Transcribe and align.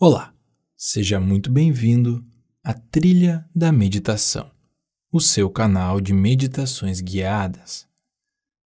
Olá, 0.00 0.34
seja 0.76 1.20
muito 1.20 1.52
bem-vindo 1.52 2.26
à 2.64 2.74
Trilha 2.74 3.48
da 3.54 3.70
Meditação, 3.70 4.50
o 5.12 5.20
seu 5.20 5.48
canal 5.48 6.00
de 6.00 6.12
meditações 6.12 7.00
guiadas. 7.00 7.86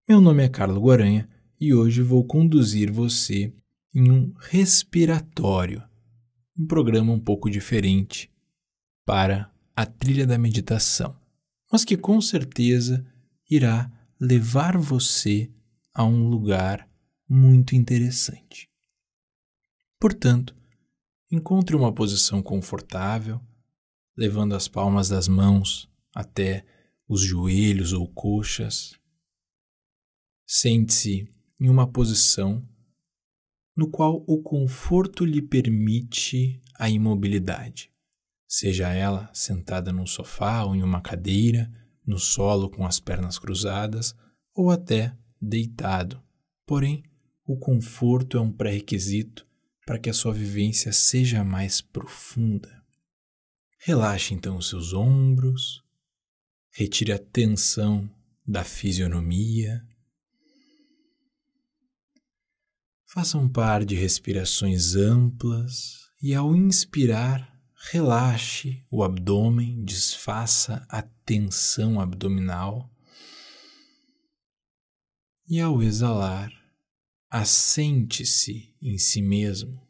Meu 0.08 0.22
nome 0.22 0.42
é 0.42 0.48
Carlos 0.48 0.82
Guaranha 0.82 1.28
e 1.60 1.74
hoje 1.74 2.00
vou 2.00 2.24
conduzir 2.24 2.90
você 2.90 3.54
em 3.94 4.10
um 4.10 4.32
respiratório, 4.38 5.82
um 6.58 6.66
programa 6.66 7.12
um 7.12 7.20
pouco 7.20 7.50
diferente 7.50 8.32
para 9.04 9.52
a 9.76 9.84
Trilha 9.84 10.26
da 10.26 10.38
Meditação, 10.38 11.14
mas 11.70 11.84
que 11.84 11.98
com 11.98 12.22
certeza 12.22 13.06
irá 13.50 13.92
levar 14.18 14.78
você 14.78 15.52
a 15.92 16.06
um 16.06 16.26
lugar 16.26 16.88
muito 17.28 17.76
interessante. 17.76 18.66
Portanto, 20.00 20.57
Encontre 21.30 21.76
uma 21.76 21.92
posição 21.92 22.42
confortável, 22.42 23.38
levando 24.16 24.54
as 24.54 24.66
palmas 24.66 25.10
das 25.10 25.28
mãos 25.28 25.86
até 26.14 26.64
os 27.06 27.20
joelhos 27.20 27.92
ou 27.92 28.08
coxas. 28.08 28.94
Sente-se 30.46 31.28
em 31.60 31.68
uma 31.68 31.86
posição 31.86 32.66
no 33.76 33.90
qual 33.90 34.24
o 34.26 34.42
conforto 34.42 35.24
lhe 35.24 35.42
permite 35.42 36.62
a 36.78 36.88
imobilidade, 36.88 37.92
seja 38.46 38.88
ela 38.88 39.30
sentada 39.34 39.92
num 39.92 40.06
sofá 40.06 40.64
ou 40.64 40.74
em 40.74 40.82
uma 40.82 41.02
cadeira, 41.02 41.70
no 42.06 42.18
solo 42.18 42.70
com 42.70 42.86
as 42.86 42.98
pernas 42.98 43.38
cruzadas 43.38 44.16
ou 44.54 44.70
até 44.70 45.14
deitado. 45.40 46.22
Porém, 46.66 47.04
o 47.44 47.56
conforto 47.56 48.38
é 48.38 48.40
um 48.40 48.50
pré-requisito 48.50 49.47
para 49.88 49.98
que 49.98 50.10
a 50.10 50.12
sua 50.12 50.34
vivência 50.34 50.92
seja 50.92 51.42
mais 51.42 51.80
profunda. 51.80 52.84
Relaxe 53.78 54.34
então 54.34 54.58
os 54.58 54.68
seus 54.68 54.92
ombros, 54.92 55.82
retire 56.70 57.10
a 57.10 57.18
tensão 57.18 58.06
da 58.46 58.64
fisionomia. 58.64 59.82
Faça 63.06 63.38
um 63.38 63.48
par 63.48 63.82
de 63.82 63.94
respirações 63.94 64.94
amplas 64.94 66.10
e, 66.20 66.34
ao 66.34 66.54
inspirar, 66.54 67.50
relaxe 67.90 68.84
o 68.90 69.02
abdômen, 69.02 69.82
desfaça 69.86 70.86
a 70.86 71.00
tensão 71.00 71.98
abdominal. 71.98 72.94
E, 75.48 75.58
ao 75.58 75.82
exalar, 75.82 76.52
assente-se 77.30 78.74
em 78.80 78.96
si 78.96 79.20
mesmo. 79.20 79.86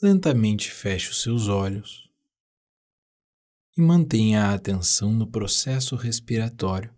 Lentamente 0.00 0.70
feche 0.70 1.10
os 1.10 1.20
seus 1.20 1.48
olhos 1.48 2.08
e 3.76 3.82
mantenha 3.82 4.44
a 4.44 4.54
atenção 4.54 5.12
no 5.12 5.26
processo 5.26 5.96
respiratório, 5.96 6.94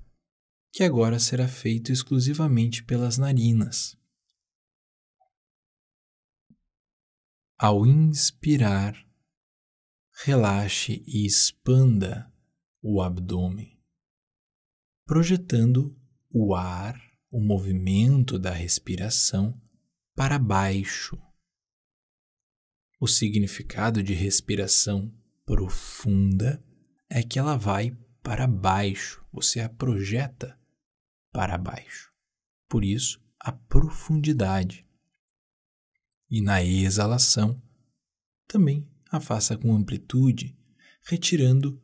que 0.71 0.85
agora 0.85 1.19
será 1.19 1.49
feito 1.49 1.91
exclusivamente 1.91 2.85
pelas 2.85 3.17
narinas. 3.17 3.97
Ao 7.59 7.87
inspirar, 7.87 8.95
relaxe 10.25 11.03
e 11.07 11.25
expanda 11.25 12.33
o 12.83 13.01
abdômen, 13.01 13.81
projetando 15.07 15.97
o 16.33 16.55
ar, 16.55 16.99
o 17.31 17.41
movimento 17.41 18.39
da 18.39 18.51
respiração 18.51 19.61
para 20.15 20.39
baixo. 20.39 21.21
O 22.99 23.07
significado 23.07 24.03
de 24.03 24.15
respiração 24.15 25.13
profunda 25.45 26.65
é 27.11 27.23
que 27.23 27.39
ela 27.39 27.57
vai 27.57 27.97
para 28.23 28.47
baixo, 28.47 29.25
você 29.33 29.61
a 29.61 29.69
projeta 29.69 30.59
para 31.33 31.59
baixo. 31.59 32.13
Por 32.69 32.85
isso, 32.85 33.21
a 33.39 33.53
profundidade. 33.53 34.87
E 36.31 36.41
na 36.41 36.63
exalação, 36.63 37.61
também 38.47 38.89
a 39.11 39.21
faça 39.21 39.59
com 39.59 39.75
amplitude, 39.75 40.57
retirando 41.05 41.83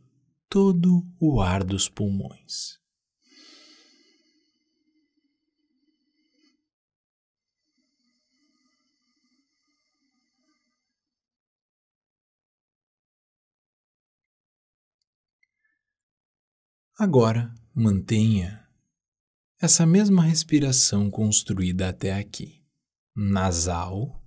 todo 0.48 1.06
o 1.20 1.40
ar 1.42 1.62
dos 1.64 1.88
pulmões. 1.88 2.77
Agora 17.00 17.54
mantenha 17.72 18.68
essa 19.62 19.86
mesma 19.86 20.20
respiração 20.20 21.08
construída 21.08 21.88
até 21.88 22.12
aqui, 22.12 22.66
nasal 23.14 24.20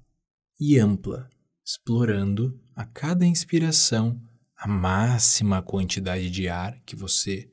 e 0.58 0.80
ampla, 0.80 1.30
explorando 1.66 2.58
a 2.74 2.86
cada 2.86 3.26
inspiração 3.26 4.26
a 4.56 4.70
máxima 4.70 5.62
quantidade 5.62 6.30
de 6.30 6.48
ar 6.48 6.82
que 6.86 6.96
você 6.96 7.52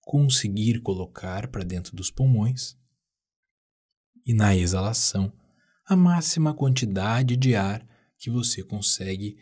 conseguir 0.00 0.80
colocar 0.80 1.46
para 1.46 1.62
dentro 1.62 1.94
dos 1.94 2.10
pulmões, 2.10 2.76
e 4.26 4.34
na 4.34 4.56
exalação, 4.56 5.32
a 5.86 5.94
máxima 5.94 6.52
quantidade 6.52 7.36
de 7.36 7.54
ar 7.54 7.88
que 8.18 8.28
você 8.28 8.64
consegue 8.64 9.36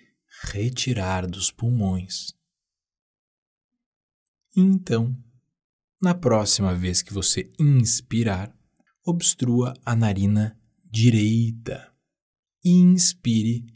retirar 0.53 1.26
dos 1.26 1.50
pulmões. 1.50 2.37
Então, 4.59 5.15
na 6.00 6.15
próxima 6.15 6.75
vez 6.75 7.03
que 7.03 7.12
você 7.12 7.53
inspirar, 7.61 8.56
obstrua 9.05 9.75
a 9.84 9.94
narina 9.94 10.59
direita 10.83 11.93
e 12.65 12.71
inspire 12.71 13.67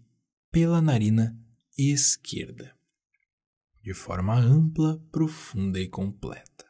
pela 0.50 0.80
narina 0.80 1.38
esquerda, 1.76 2.74
de 3.82 3.92
forma 3.92 4.34
ampla, 4.34 4.98
profunda 5.12 5.78
e 5.78 5.86
completa. 5.86 6.64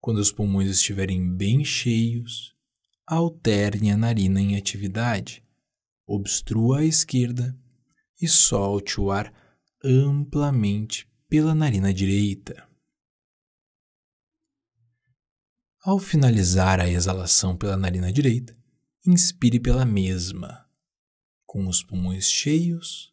Quando 0.00 0.16
os 0.16 0.32
pulmões 0.32 0.70
estiverem 0.70 1.36
bem 1.36 1.62
cheios, 1.62 2.56
alterne 3.06 3.90
a 3.90 3.96
narina 3.96 4.40
em 4.40 4.56
atividade, 4.56 5.44
obstrua 6.06 6.78
a 6.78 6.84
esquerda 6.86 7.54
e 8.20 8.26
solte 8.26 8.98
o 8.98 9.10
ar 9.10 9.30
amplamente 9.84 11.06
pela 11.28 11.54
narina 11.54 11.92
direita. 11.92 12.71
Ao 15.84 15.98
finalizar 15.98 16.78
a 16.78 16.88
exalação 16.88 17.56
pela 17.56 17.76
narina 17.76 18.12
direita, 18.12 18.56
inspire 19.04 19.58
pela 19.58 19.84
mesma, 19.84 20.64
com 21.44 21.66
os 21.66 21.82
pulmões 21.82 22.30
cheios, 22.30 23.12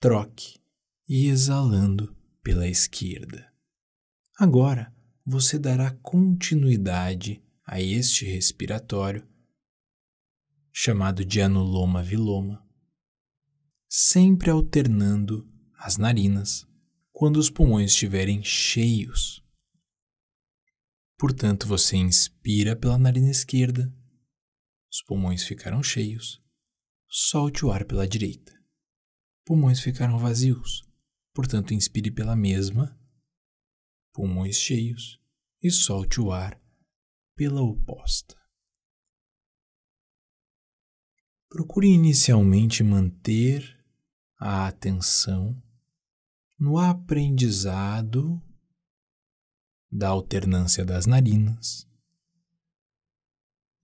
troque 0.00 0.58
e 1.08 1.26
exalando 1.28 2.12
pela 2.42 2.66
esquerda. 2.66 3.54
Agora 4.36 4.92
você 5.24 5.60
dará 5.60 5.92
continuidade 6.02 7.40
a 7.64 7.80
este 7.80 8.24
respiratório, 8.24 9.24
chamado 10.72 11.24
de 11.24 11.40
anuloma 11.40 12.02
viloma, 12.02 12.68
sempre 13.88 14.50
alternando 14.50 15.48
as 15.78 15.96
narinas 15.96 16.66
quando 17.12 17.36
os 17.36 17.48
pulmões 17.48 17.92
estiverem 17.92 18.42
cheios 18.42 19.39
Portanto, 21.20 21.68
você 21.68 21.98
inspira 21.98 22.74
pela 22.74 22.96
narina 22.96 23.30
esquerda, 23.30 23.94
os 24.90 25.02
pulmões 25.02 25.44
ficaram 25.44 25.82
cheios, 25.82 26.42
solte 27.06 27.62
o 27.66 27.70
ar 27.70 27.84
pela 27.84 28.08
direita. 28.08 28.58
Pulmões 29.44 29.80
ficaram 29.80 30.18
vazios, 30.18 30.82
portanto, 31.34 31.74
inspire 31.74 32.10
pela 32.10 32.34
mesma, 32.34 32.98
pulmões 34.14 34.56
cheios, 34.56 35.20
e 35.62 35.70
solte 35.70 36.22
o 36.22 36.32
ar 36.32 36.58
pela 37.36 37.60
oposta. 37.60 38.34
Procure 41.50 41.86
inicialmente 41.86 42.82
manter 42.82 43.78
a 44.38 44.68
atenção 44.68 45.62
no 46.58 46.78
aprendizado 46.78 48.42
da 49.90 50.08
alternância 50.08 50.84
das 50.84 51.06
narinas 51.06 51.86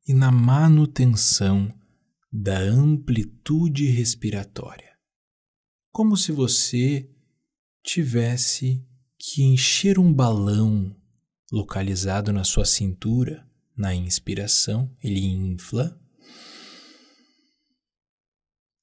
e 0.07 0.15
na 0.15 0.31
manutenção 0.31 1.73
da 2.33 2.59
amplitude 2.59 3.87
respiratória, 3.87 4.97
como 5.91 6.17
se 6.17 6.31
você 6.31 7.11
tivesse 7.83 8.87
que 9.19 9.43
encher 9.43 9.99
um 9.99 10.13
balão 10.13 10.95
localizado 11.51 12.33
na 12.33 12.45
sua 12.45 12.65
cintura. 12.65 13.45
Na 13.77 13.95
inspiração, 13.95 14.91
ele 15.03 15.21
infla, 15.21 16.01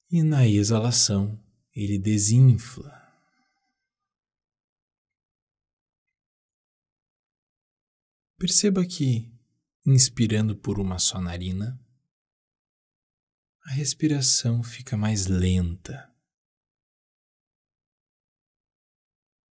e 0.08 0.22
na 0.22 0.46
exalação 0.46 1.36
ele 1.74 1.98
desinfla. 1.98 3.03
Perceba 8.44 8.84
que, 8.84 9.32
inspirando 9.86 10.54
por 10.54 10.78
uma 10.78 10.98
só 10.98 11.18
narina, 11.18 11.80
a 13.62 13.70
respiração 13.70 14.62
fica 14.62 14.98
mais 14.98 15.28
lenta. 15.28 16.14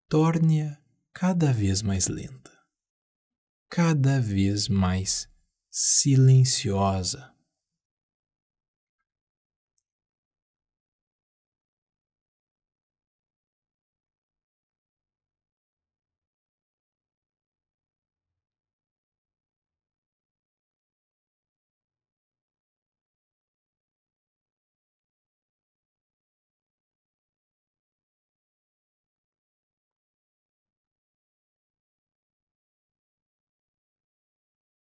Torne-a 0.07 0.79
cada 1.11 1.51
vez 1.51 1.81
mais 1.81 2.07
lenta, 2.07 2.55
cada 3.67 4.21
vez 4.21 4.67
mais 4.67 5.27
silenciosa. 5.71 7.32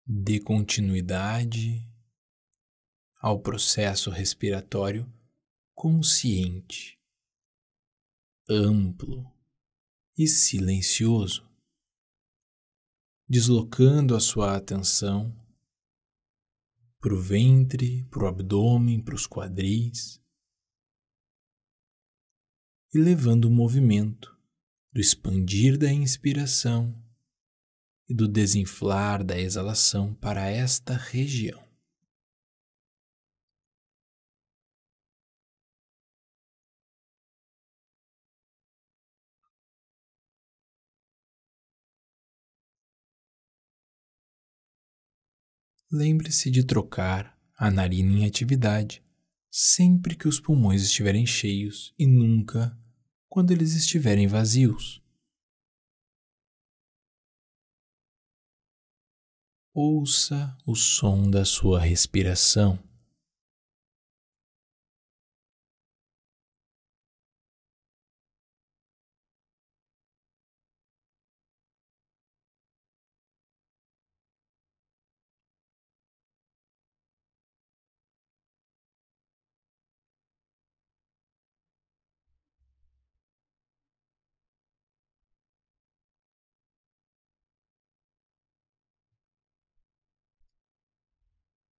Dê 0.05 0.39
continuidade 0.39 1.83
ao 3.19 3.39
processo 3.39 4.11
respiratório 4.11 5.11
consciente, 5.73 6.99
amplo 8.47 9.25
e 10.15 10.27
silencioso, 10.27 11.49
deslocando 13.27 14.15
a 14.15 14.19
sua 14.19 14.55
atenção 14.55 15.35
para 16.99 17.13
o 17.13 17.19
ventre, 17.19 18.03
para 18.05 18.25
o 18.25 18.27
abdômen, 18.27 19.03
para 19.03 19.15
os 19.15 19.27
quadris 19.27 20.21
e 22.93 22.99
levando 22.99 23.45
o 23.45 23.51
movimento 23.51 24.37
do 24.93 25.01
expandir 25.01 25.77
da 25.77 25.91
inspiração 25.91 27.04
e 28.07 28.13
do 28.13 28.27
desinflar 28.27 29.23
da 29.23 29.39
exalação 29.39 30.13
para 30.15 30.49
esta 30.49 30.95
região. 30.95 31.63
Lembre-se 45.91 46.51
de 46.51 46.63
trocar 46.63 47.37
a 47.57 47.71
narina 47.71 48.19
em 48.19 48.25
atividade 48.25 49.01
sempre 49.49 50.17
que 50.17 50.27
os 50.27 50.37
pulmões 50.37 50.83
estiverem 50.83 51.25
cheios 51.25 51.93
e 51.97 52.05
nunca 52.05 52.77
quando 53.29 53.51
eles 53.51 53.73
estiverem 53.73 54.27
vazios. 54.27 55.04
Ouça 59.75 60.55
o 60.65 60.73
som 60.73 61.29
da 61.29 61.43
sua 61.43 61.81
respiração. 61.81 62.79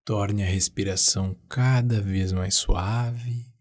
Torne 0.06 0.44
a 0.44 0.46
respiração 0.46 1.36
cada 1.50 2.00
vez 2.00 2.32
mais 2.32 2.54
suave, 2.54 3.52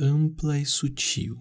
ampla 0.00 0.58
e 0.58 0.64
sutil. 0.64 1.38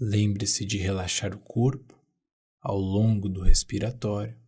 Lembre-se 0.00 0.64
de 0.64 0.78
relaxar 0.78 1.34
o 1.34 1.40
corpo 1.40 2.00
ao 2.60 2.78
longo 2.78 3.28
do 3.28 3.42
respiratório. 3.42 4.38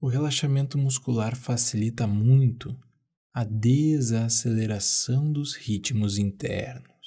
O 0.00 0.06
relaxamento 0.06 0.78
muscular 0.78 1.34
facilita 1.34 2.06
muito 2.06 2.78
a 3.34 3.42
desaceleração 3.42 5.32
dos 5.32 5.56
ritmos 5.56 6.18
internos. 6.18 6.97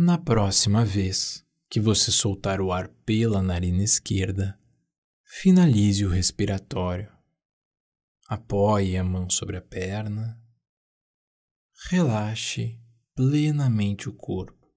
Na 0.00 0.16
próxima 0.16 0.84
vez 0.84 1.44
que 1.68 1.80
você 1.80 2.12
soltar 2.12 2.60
o 2.60 2.70
ar 2.70 2.86
pela 3.04 3.42
narina 3.42 3.82
esquerda, 3.82 4.56
finalize 5.24 6.06
o 6.06 6.08
respiratório. 6.08 7.12
Apoie 8.28 8.96
a 8.96 9.02
mão 9.02 9.28
sobre 9.28 9.56
a 9.56 9.60
perna. 9.60 10.40
Relaxe 11.90 12.80
plenamente 13.12 14.08
o 14.08 14.12
corpo. 14.12 14.72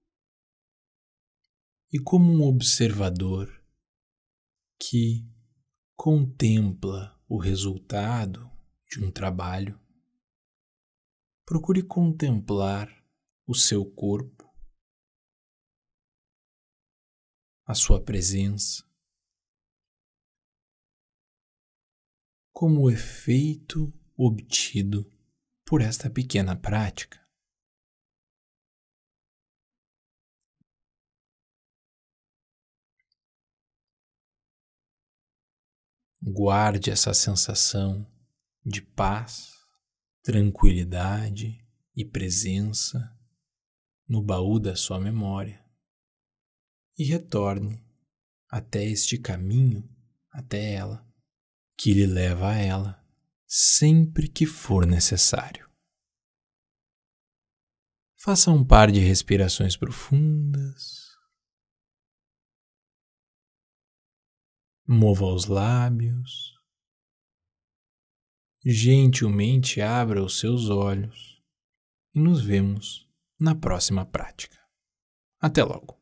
E 1.92 2.00
como 2.00 2.32
um 2.32 2.42
observador 2.42 3.48
que 4.76 5.24
contempla 5.94 7.16
o 7.28 7.38
resultado 7.38 8.50
de 8.90 8.98
um 8.98 9.08
trabalho, 9.08 9.78
procure 11.46 11.80
contemplar 11.80 12.92
o 13.46 13.54
seu 13.54 13.88
corpo 13.88 14.41
a 17.64 17.74
sua 17.74 18.02
presença, 18.02 18.84
como 22.52 22.90
efeito 22.90 23.92
obtido 24.16 25.08
por 25.64 25.80
esta 25.80 26.10
pequena 26.10 26.56
prática. 26.56 27.20
Guarde 36.20 36.90
essa 36.90 37.12
sensação 37.14 38.06
de 38.64 38.80
paz, 38.80 39.52
tranquilidade 40.22 41.66
e 41.96 42.04
presença 42.04 43.18
no 44.06 44.22
baú 44.22 44.60
da 44.60 44.76
sua 44.76 45.00
memória 45.00 45.61
e 46.98 47.04
retorne 47.04 47.84
até 48.48 48.84
este 48.84 49.18
caminho 49.18 49.88
até 50.30 50.74
ela, 50.74 51.06
que 51.76 51.92
lhe 51.92 52.06
leva 52.06 52.50
a 52.50 52.56
ela, 52.56 53.06
sempre 53.46 54.28
que 54.28 54.46
for 54.46 54.86
necessário. 54.86 55.70
Faça 58.16 58.50
um 58.50 58.64
par 58.64 58.90
de 58.90 59.00
respirações 59.00 59.76
profundas. 59.76 61.10
Mova 64.86 65.26
os 65.26 65.46
lábios. 65.46 66.52
Gentilmente 68.64 69.80
abra 69.80 70.22
os 70.22 70.38
seus 70.38 70.68
olhos 70.68 71.42
e 72.14 72.20
nos 72.20 72.42
vemos 72.42 73.08
na 73.40 73.54
próxima 73.54 74.06
prática. 74.06 74.56
Até 75.40 75.64
logo! 75.64 76.01